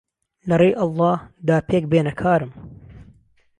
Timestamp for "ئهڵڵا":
0.79-1.13